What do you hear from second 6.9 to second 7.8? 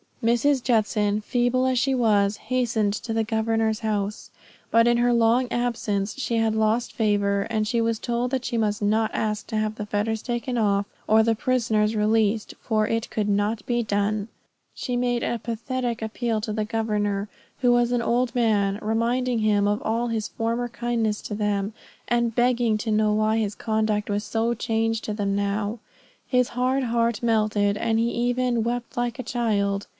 favor; and